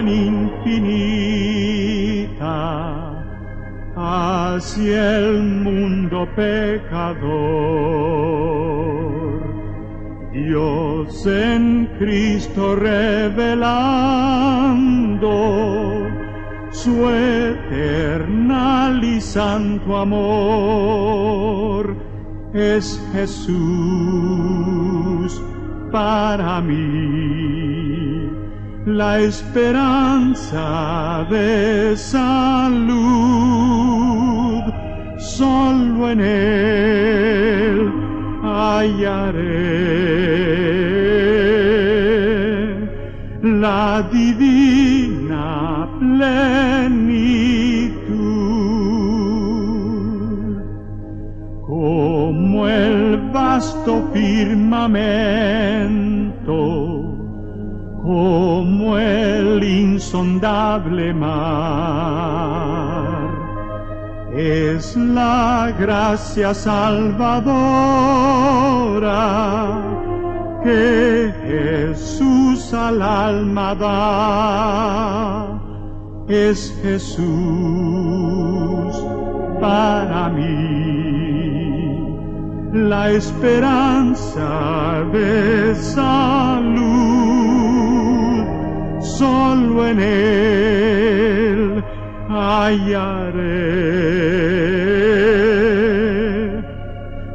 infinita 0.00 1.24
hacia 3.96 5.18
el 5.18 5.42
mundo 5.42 6.28
pecador. 6.34 7.94
Dios 10.32 11.26
en 11.26 11.88
Cristo 11.98 12.74
revelando 12.74 13.64
su 16.72 17.08
eternal 17.08 19.04
y 19.04 19.20
santo 19.20 19.96
amor 19.96 21.94
es 22.52 23.00
Jesús 23.12 23.54
para 25.92 26.60
mí 26.60 27.23
la 28.96 29.18
esperanza 29.18 30.66
de 31.28 31.96
salud. 31.96 32.94
Solo 35.18 36.10
en 36.10 36.20
Él 36.20 37.92
hallaré 38.42 39.64
la 43.42 44.02
divina 44.12 45.88
plenitud. 45.98 46.44
Como 51.66 52.68
el 52.68 53.30
vasto 53.32 53.92
firmamento 54.12 56.03
como 58.04 58.98
el 58.98 59.64
insondable 59.64 61.14
mar. 61.14 62.04
Es 64.36 64.94
la 64.96 65.72
gracia 65.78 66.52
salvadora 66.52 67.54
que 70.62 71.32
Jesús 71.46 72.74
al 72.74 73.00
alma 73.00 73.74
da. 73.74 75.48
Es 76.28 76.74
Jesús 76.82 77.24
para 79.60 80.28
mí 80.28 81.24
la 82.74 83.10
esperanza 83.12 85.04
de 85.12 85.74
salud. 85.76 86.83
Solo 89.18 89.86
en 89.86 89.98
Él 90.00 91.84
hallaré 92.28 93.84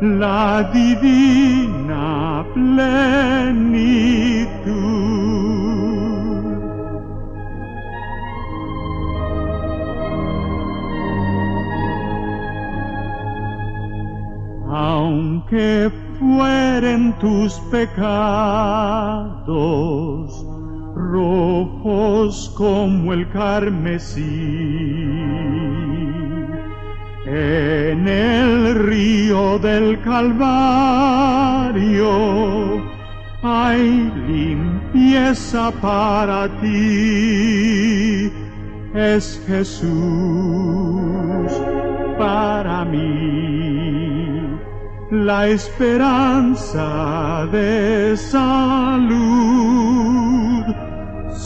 la 0.02 0.64
divina 0.74 2.46
plenitud. 2.54 4.00
aunque 14.72 15.92
fueren 16.20 17.14
tus 17.20 17.54
pecados 17.72 18.70
rojos 21.60 22.52
como 22.56 23.12
el 23.14 23.28
carmesí. 23.30 24.24
En 27.26 28.08
el 28.08 28.76
río 28.88 29.60
del 29.60 30.00
Calvario 30.02 30.40
hay 33.44 34.12
limpieza 34.28 35.72
para 35.82 36.48
ti. 36.62 38.32
Es 38.94 39.42
Jesús 39.46 39.92
para 42.18 42.86
mí 42.86 43.60
la 45.12 45.48
esperanza 45.48 47.48
de 47.52 48.16
salud. 48.18 49.99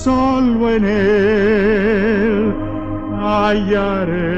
Solo 0.03 0.69
en 0.69 0.83
Él 0.83 2.53
hallaré 3.21 4.33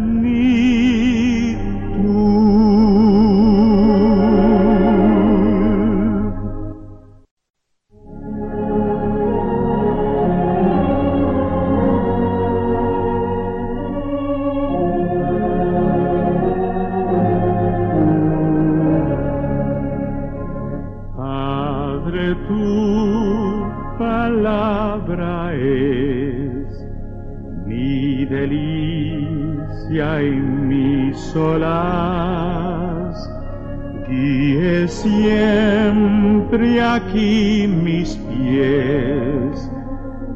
Siempre 35.02 36.82
aquí 36.82 37.68
mis 37.68 38.16
pies 38.18 39.72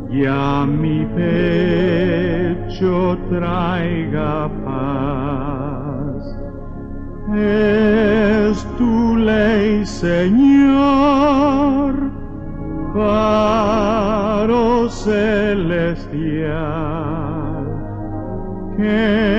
y 0.10 0.26
a 0.26 0.66
mi 0.66 1.06
pecho 2.66 2.94
traiga 3.30 4.50
paz. 4.66 6.24
Es 7.36 8.66
tu 8.78 9.18
ley, 9.18 9.86
Señor, 9.86 10.34
faro 12.94 14.90
celestial, 14.90 16.06
que 18.78 19.35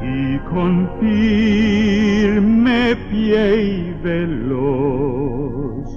y 0.01 0.39
con 0.49 0.89
firme 0.99 2.95
pie 3.09 3.61
y 3.61 3.93
veloz 4.01 5.87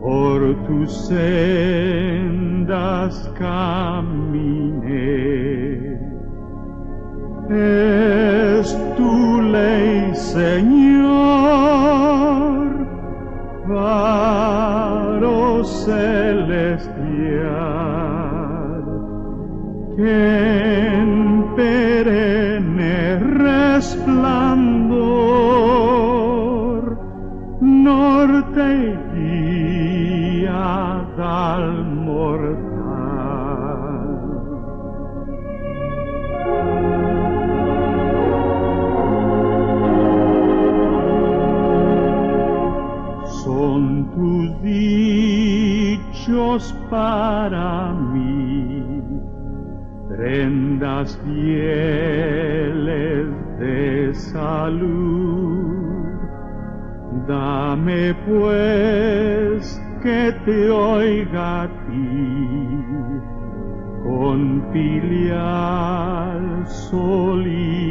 por 0.00 0.40
tus 0.66 0.90
sendas 1.08 3.14
caminé. 3.38 5.18
Es 7.50 8.76
tu 8.96 9.42
ley, 9.42 10.14
Señor, 10.14 11.08
faro 13.66 15.64
celestial, 15.64 16.27
en 19.98 21.44
perenne 21.56 23.18
resplandor, 23.18 25.02
norte 27.60 28.84
y 28.84 28.94
guía 30.46 31.02
al 31.18 31.84
mortal. 31.96 32.68
Son 43.26 44.06
tus 44.14 44.62
dichos 44.62 46.72
para 46.88 47.92
sendas 50.28 51.16
fieles 51.24 52.76
de 53.58 54.14
salud. 54.14 55.78
Dame 57.26 58.14
pues 58.26 59.82
que 60.02 60.32
te 60.44 60.70
oiga 60.70 61.62
a 61.62 61.66
ti 61.66 62.08
con 64.04 64.40
filial 64.72 66.42
solicitud. 66.66 67.88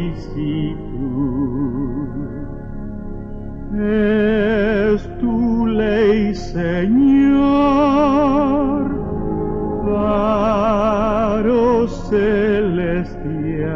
Es 3.79 4.99
tu 5.19 5.65
ley, 5.65 6.35
Señor. 6.35 7.37
Va 9.89 10.66
celestial. 12.09 13.67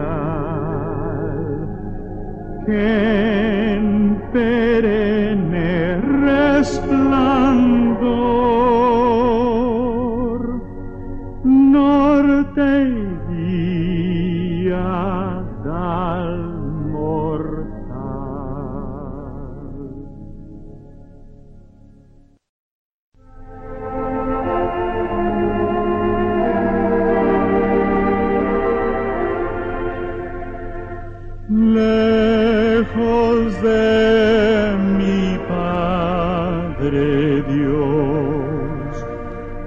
Padre 36.91 37.41
Dios, 37.43 38.91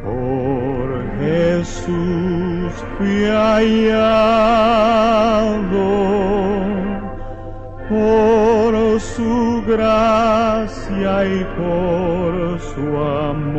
por 0.04 0.86
Jesús 1.20 2.72
fui 2.98 3.24
hallado, 3.24 3.88
por 7.88 9.00
su 9.00 9.62
gracia 9.66 11.24
y 11.24 11.46
por 11.56 12.60
su 12.60 12.84
amor. 12.98 13.53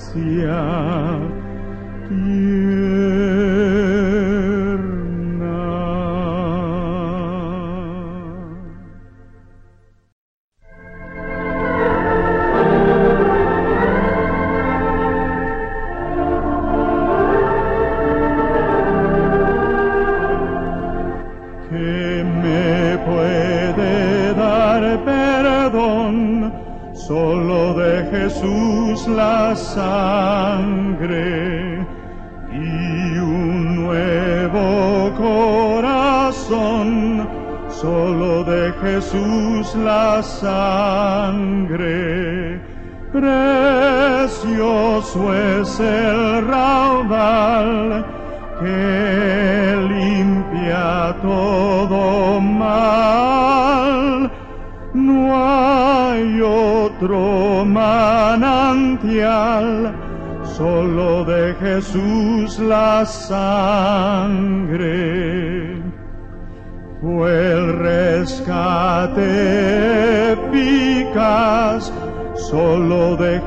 distância 0.00 0.48
que 2.08 2.49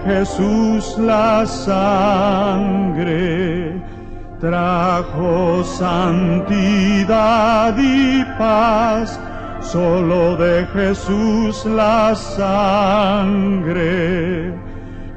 Jesús 0.05 0.97
la 0.97 1.45
sangre 1.45 2.93
trajo 4.43 5.63
santidad 5.63 7.13
y 7.77 8.25
paz. 8.37 9.17
Solo 9.61 10.35
de 10.35 10.65
Jesús 10.73 11.63
la 11.65 12.13
sangre. 12.15 13.83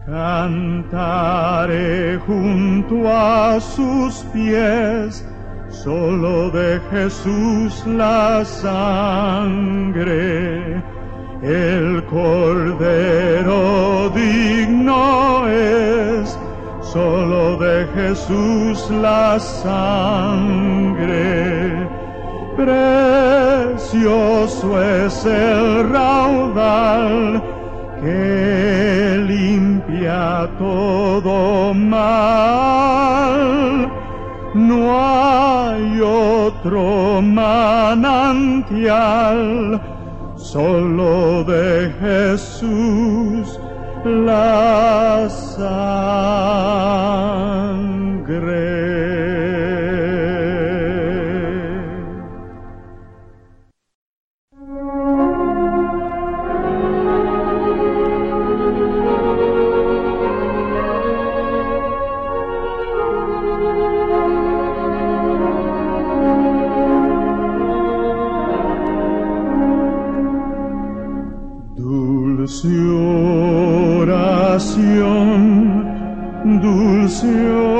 Cantaré 0.05 1.89
junto 2.27 3.09
a 3.09 3.59
sus 3.59 4.23
pies, 4.33 5.25
solo 5.69 6.51
de 6.51 6.79
Jesús 6.91 7.83
la 7.87 8.45
sangre 8.45 9.81
el 11.41 11.90
solo 16.91 17.57
de 17.57 17.87
Jesús 17.95 18.89
la 18.89 19.39
sangre. 19.39 21.07
Precioso 22.57 24.01
es 24.81 25.25
el 25.25 25.89
raudal 25.89 27.41
que 28.01 29.23
limpia 29.25 30.49
todo 30.59 31.73
mal. 31.73 32.19
No 34.53 34.99
hay 34.99 36.01
otro 36.01 37.21
manantial 37.21 38.69
solo 40.35 41.45
de 41.45 41.89
Jesús 42.01 43.60
la 44.05 45.29
sangre. 45.29 45.71
canción. 77.11 77.70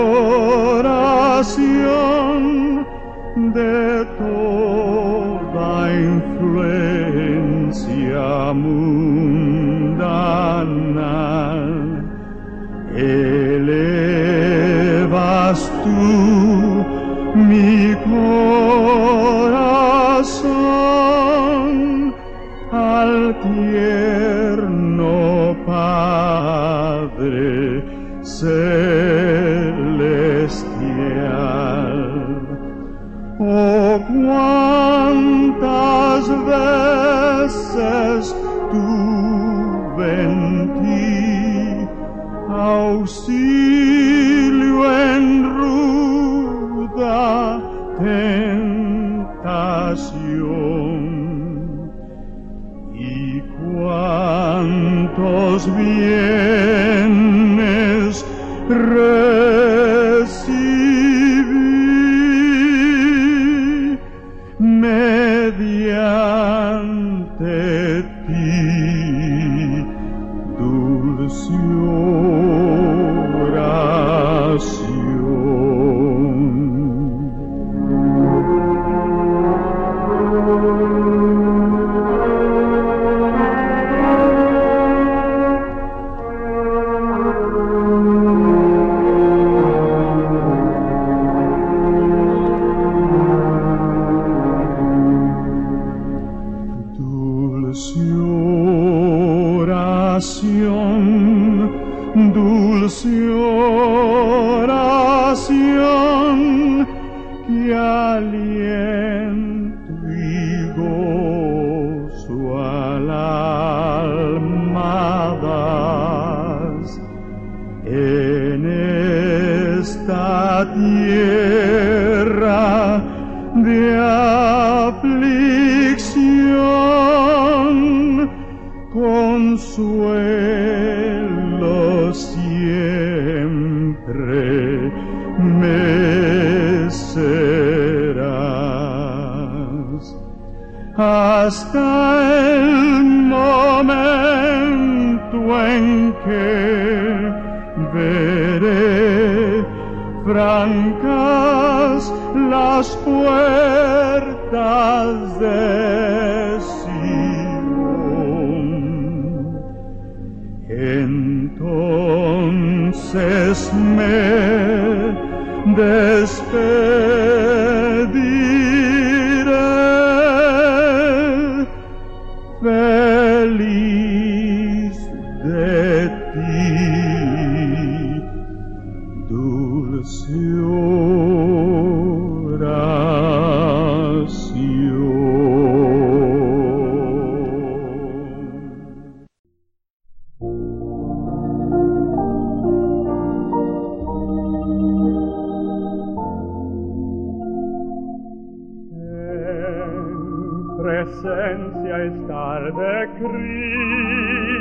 de 202.69 203.09
Cristo 203.17 204.51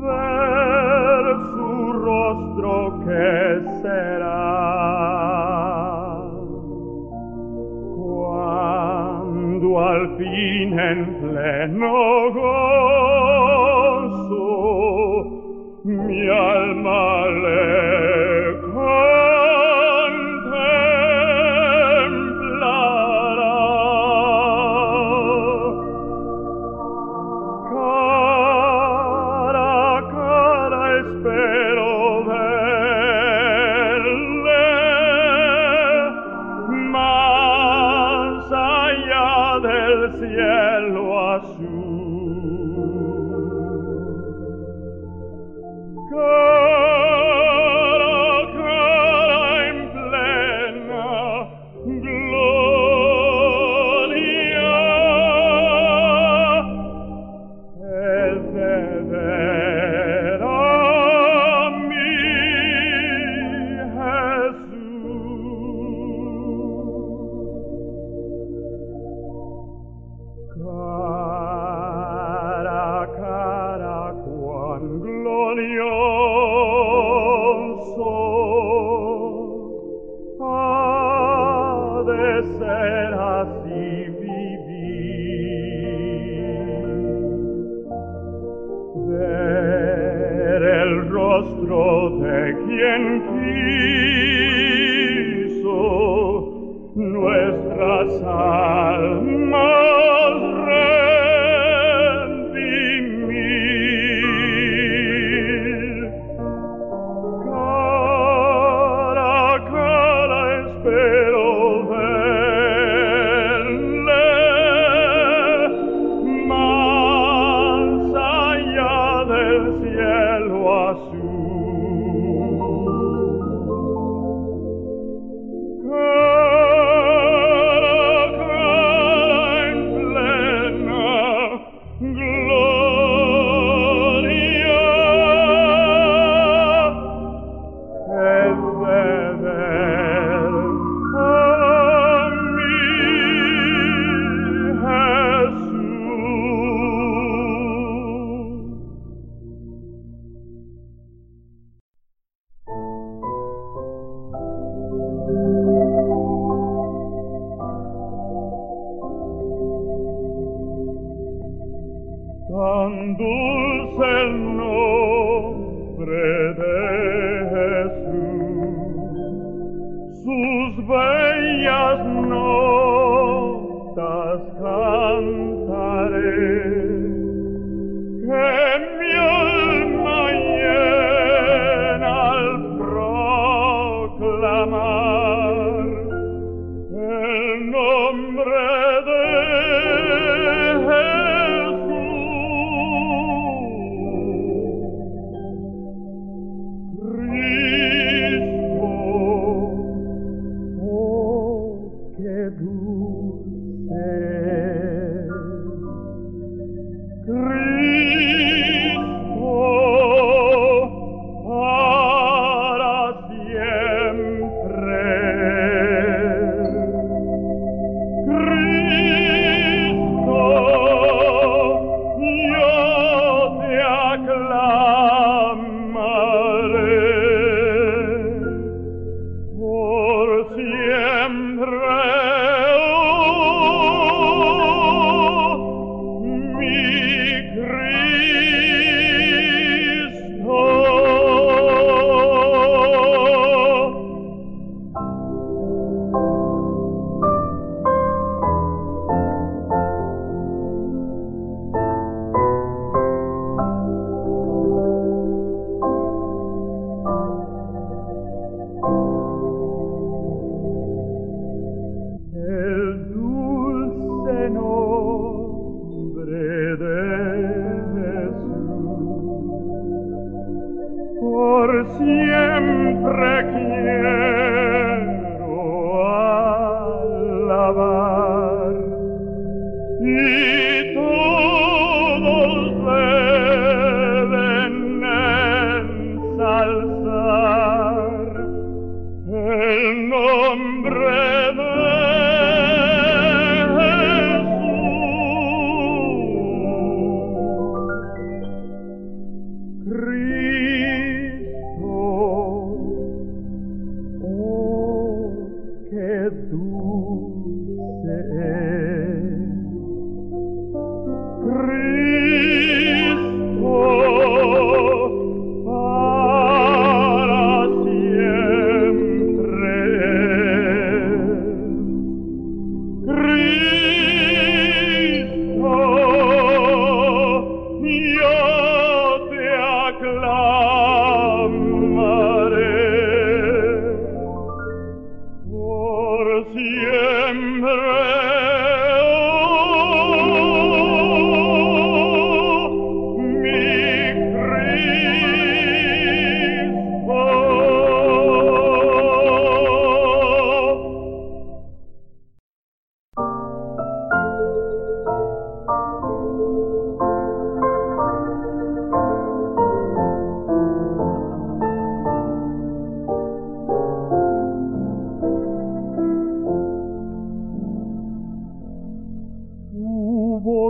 ver 0.00 1.24
su 1.52 1.92
rostro 1.92 2.72
que 3.04 3.22
será 3.82 4.54
cuando 7.96 9.68
al 9.80 10.04
fin 10.16 10.78
en 10.78 11.00
pleno 11.20 11.93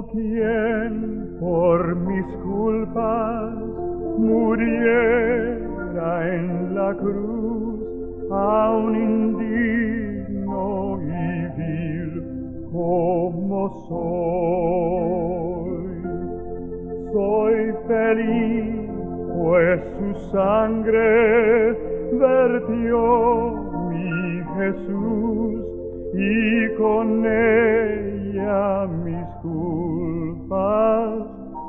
Quien 0.02 1.36
por 1.38 1.94
mis 1.94 2.26
culpas 2.42 3.54
muriera 4.18 5.54
en 6.34 6.74
la 6.74 6.96
cruz, 6.96 7.80
aun 8.28 8.96
indigno 8.96 10.66
y 11.00 11.46
vil 11.56 12.12
como 12.72 13.60
soy. 13.88 14.74
Soy 17.12 17.56
feliz, 17.86 18.90
pues 19.38 19.80
su 19.96 20.08
sangre 20.32 21.78
vertió 22.18 23.00
mi 23.90 24.42
Jesús 24.56 25.54
y 26.14 26.74
con 26.76 27.24
ella 27.26 28.86
mi 28.86 29.03
paz 30.54 31.26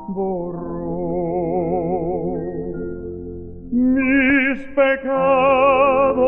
borró. 0.08 0.76
Mis 3.72 4.58
pecados 4.80 6.24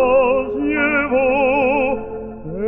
llevó 0.56 1.28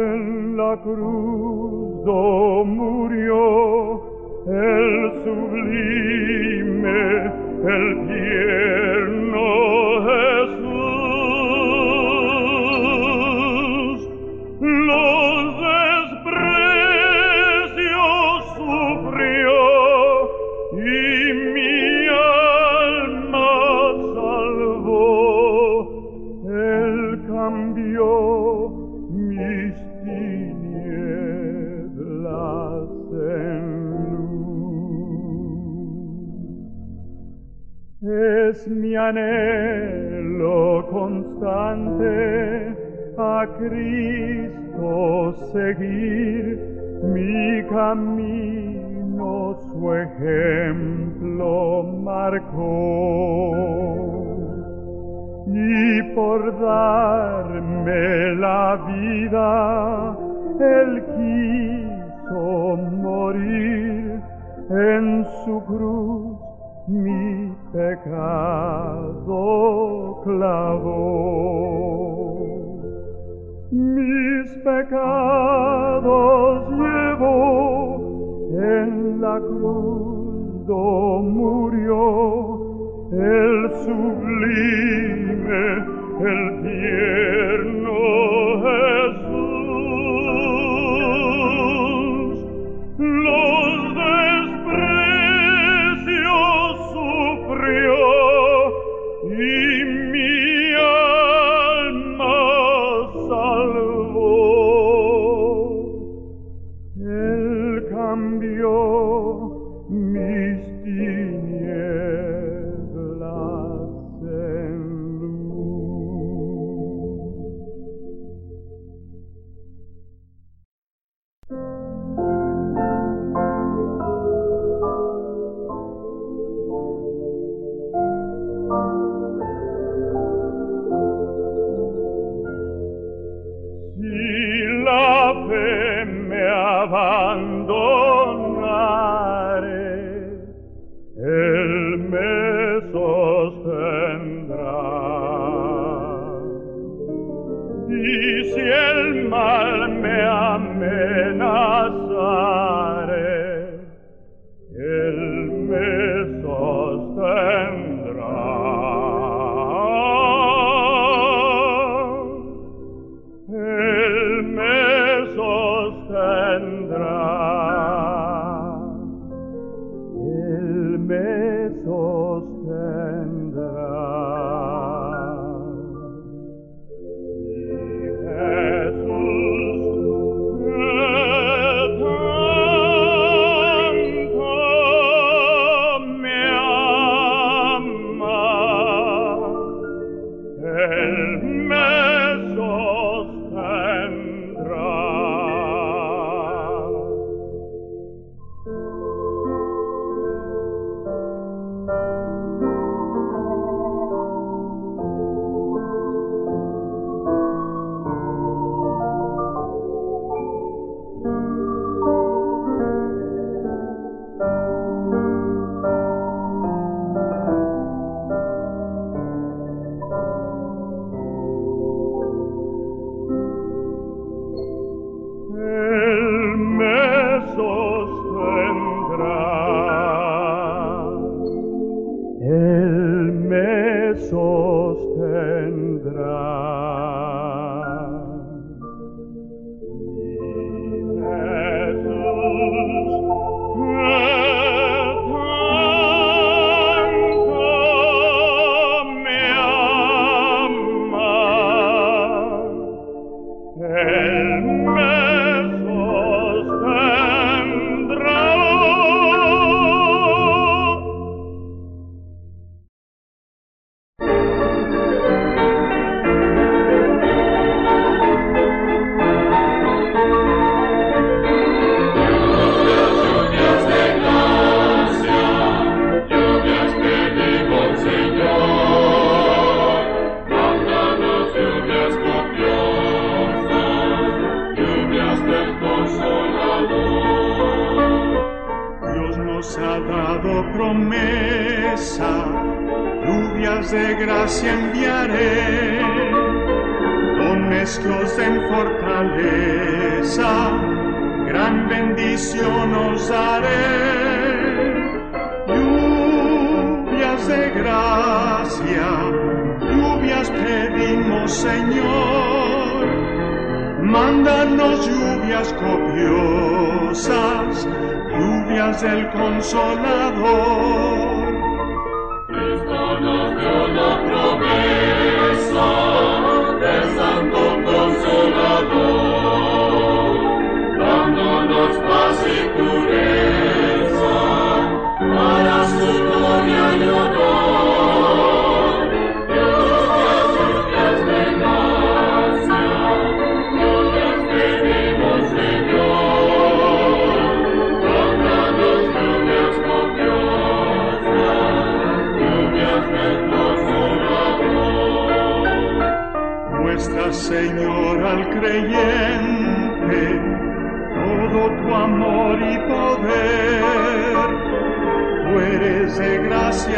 en 0.02 0.56
la 0.56 0.72
cruz, 0.82 2.04
oh, 2.06 2.64
murió 2.64 3.42
el 4.46 4.90
sublime, 5.24 7.02
el 7.74 7.86
constante 40.90 42.76
a 43.18 43.46
Cristo 43.58 45.34
seguir 45.52 46.58
mi 47.02 47.62
camino 47.68 49.58
su 49.70 49.94
ejemplo 49.94 51.82
marcó. 52.04 53.52
Y 55.46 56.02
por 56.14 56.60
darme 56.60 58.34
la 58.36 58.76
vida 58.86 60.16
él 60.60 61.02
quiso 61.16 62.76
morir 63.02 64.20
en 64.70 65.26
su 65.44 65.64
cruz 65.64 66.19
pecado 67.90 69.42
clavó. 70.24 71.00
Mis 73.72 74.50
pecados 74.64 76.10
llevó 76.70 77.34
en 78.52 79.20
la 79.20 79.38
cruz, 79.38 80.66
do 80.66 81.22
murió 81.22 82.02
el 83.12 83.70
sublime, 83.84 85.62
el 86.20 86.42
pie 86.62 87.09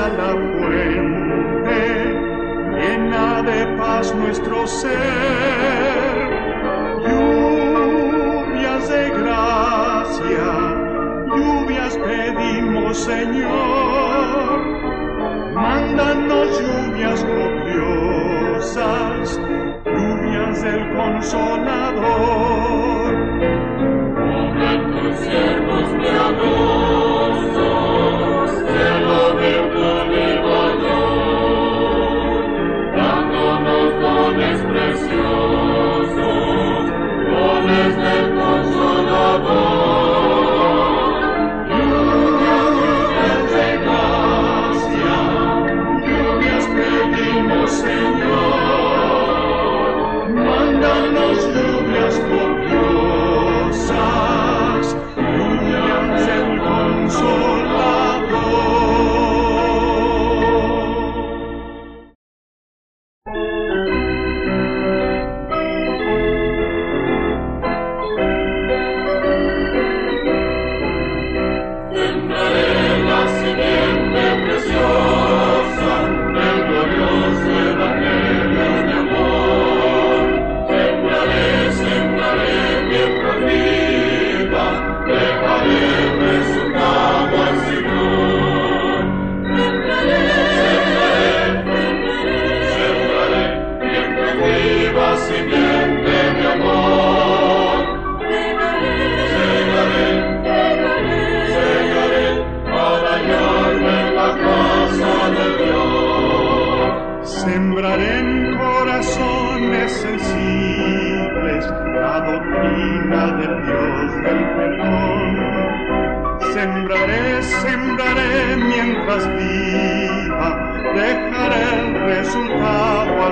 a 0.02 0.08
la 0.08 0.30
fuente, 0.58 1.80
llena 2.74 3.42
de 3.42 3.58
paz 3.78 4.12
nuestro 4.14 4.66
ser. 4.66 6.18
Lluvias 7.06 8.88
de 8.88 9.10
gracia, 9.20 10.48
lluvias 11.28 11.96
pedimos 11.98 12.98
Señor, 12.98 14.58
mándanos 15.54 16.48
lluvias 16.60 17.24
copiosas, 17.24 19.20
lluvias 19.84 20.62
del 20.62 20.82
consolador. 20.96 22.31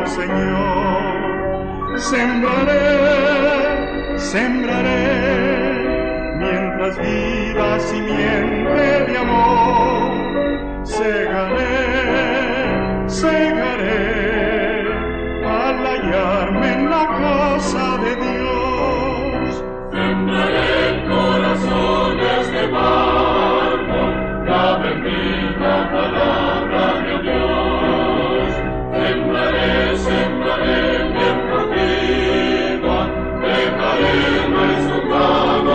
Señor. 0.07 1.21
Sembraré, 1.99 2.87
sembraré, 4.17 5.03
mientras 6.39 6.99
viva 6.99 7.79
simiente 7.81 9.05
de 9.07 9.19
amor. 9.19 10.87
Segaré, 10.87 11.77
segaré. 13.07 13.60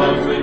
Hallelujah. 0.05 0.34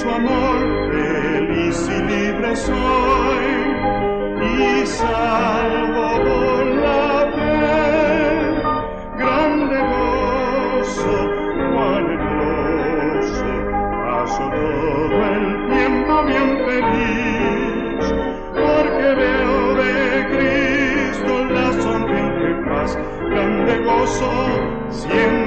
su 0.00 0.08
amor 0.10 0.90
feliz 0.90 1.88
y 1.88 2.02
libre 2.02 2.56
soy 2.56 3.46
y 4.58 4.86
salvo 4.86 6.08
por 6.26 6.66
la 6.66 7.30
fe. 7.36 8.62
Grande 9.18 9.78
gozo, 9.92 11.16
cuán 11.72 12.04
hermoso, 12.16 13.52
paso 14.04 14.44
todo 14.50 15.18
el 15.36 15.44
tiempo 15.74 16.12
bien 16.24 16.50
feliz, 16.66 18.04
porque 18.54 19.06
veo 19.20 19.74
de 19.82 19.94
Cristo 20.32 21.32
la 21.56 21.72
sonriente 21.82 22.48
paz. 22.68 22.98
Grande 23.30 23.74
gozo, 23.84 24.32
siempre 24.90 25.43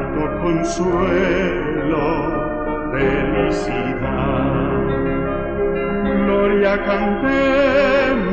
tanto 0.00 0.24
consuelo, 0.40 2.04
felicidad. 2.92 4.50
Gloria 6.24 6.74
cantemos 6.84 8.30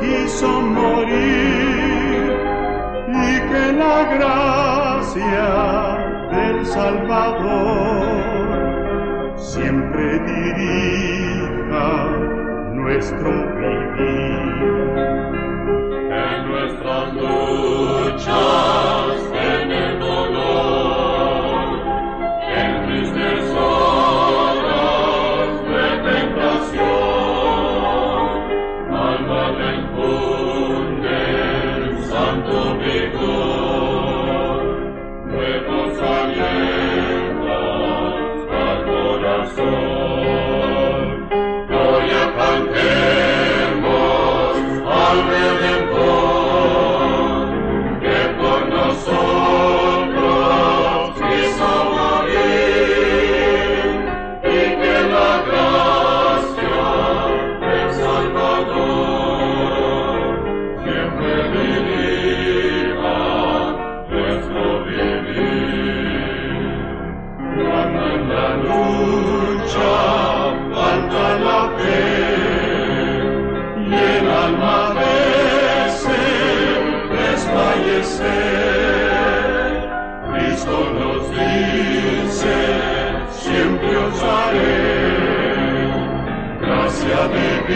quiso 0.00 0.48
morir 0.60 2.24
y 3.08 3.40
que 3.50 3.64
la 3.72 3.98
gracia 4.14 5.48
del 6.30 6.56
Salvador 6.66 8.10
siempre 9.36 10.18
dirija 10.20 11.00
nuestro 12.80 13.30
vivir, 13.56 14.70
en 16.10 16.48
nuestras 16.48 17.14
luchas. 17.14 18.69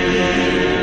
Música 0.04 0.73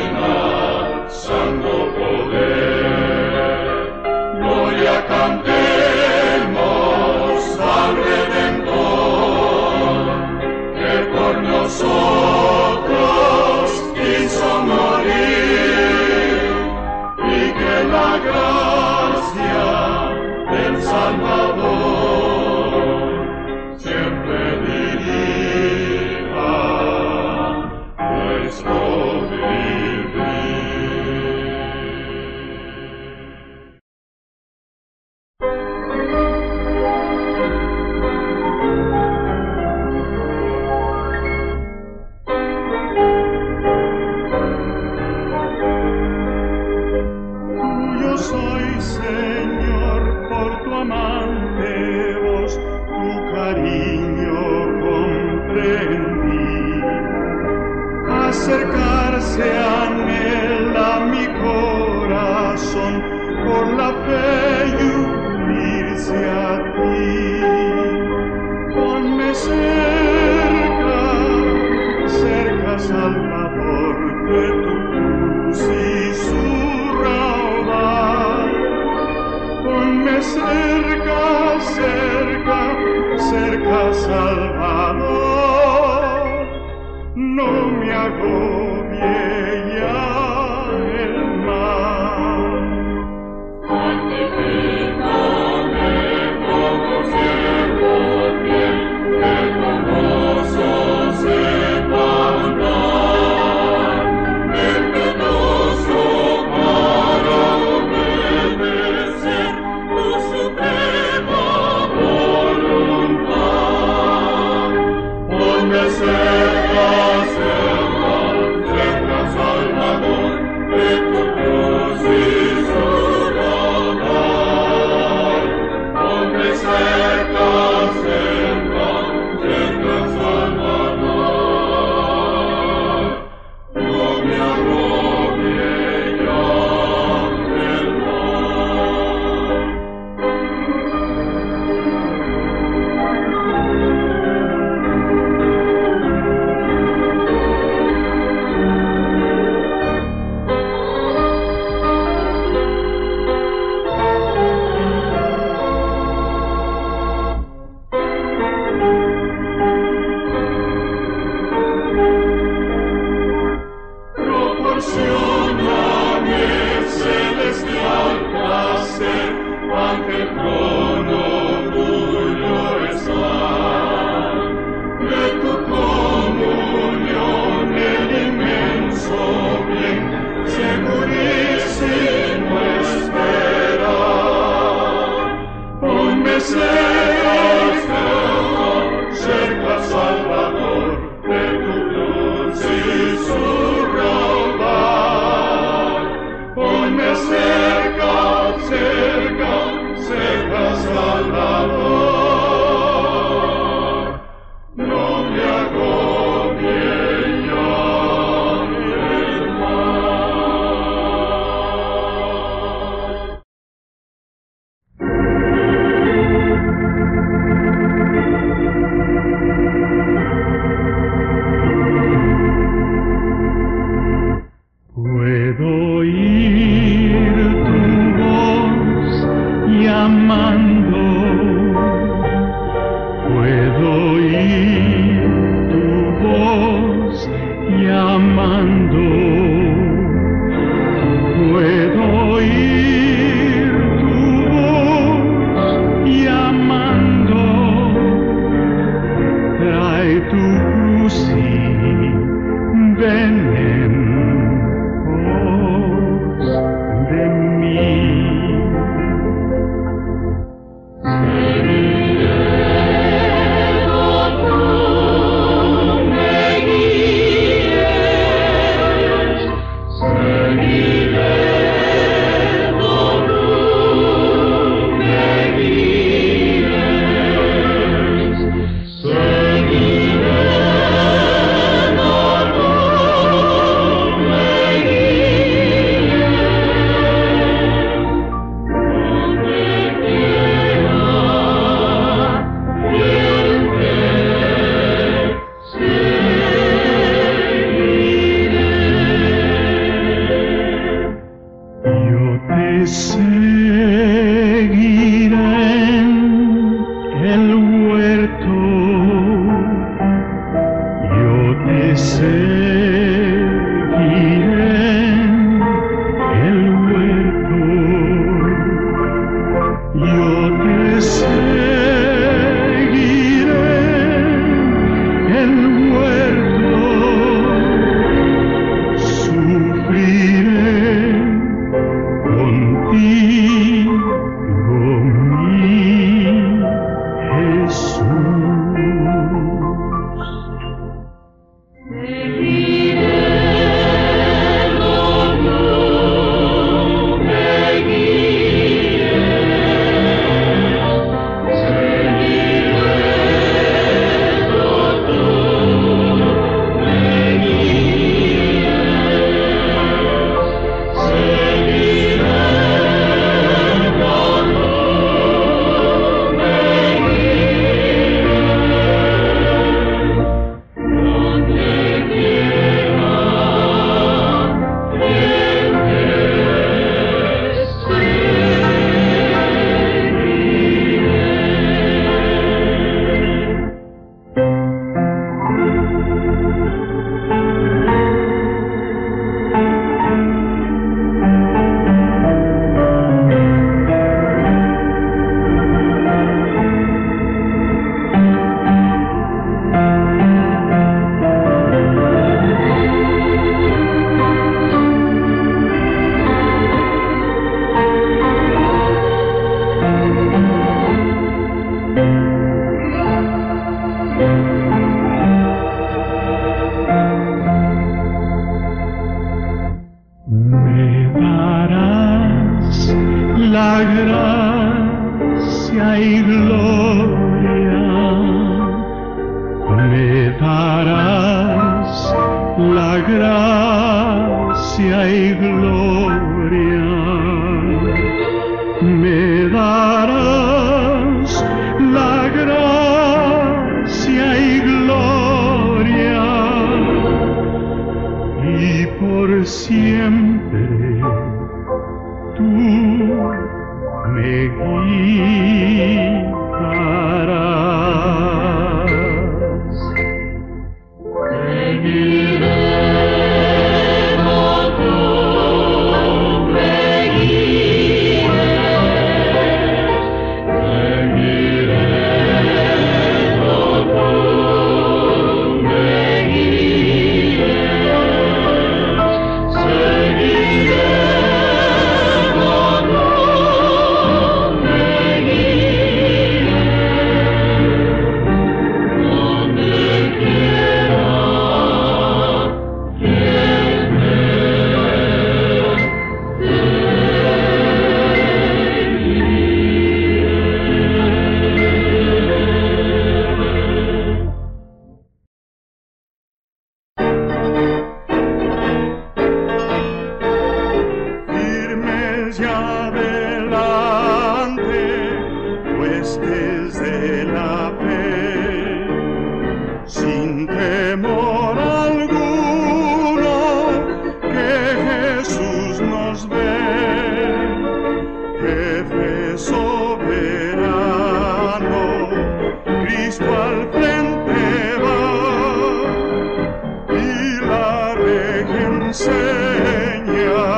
enseña, 538.92 540.51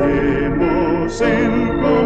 Quedemos 0.00 1.20
en 1.20 1.99